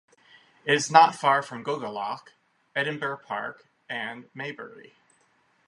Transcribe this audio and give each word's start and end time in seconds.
It 0.65 0.73
is 0.73 0.89
not 0.89 1.13
far 1.13 1.43
from 1.43 1.61
Gogarloch, 1.63 2.29
Edinburgh 2.75 3.19
Park 3.23 3.67
and 3.87 4.31
Maybury. 4.33 4.95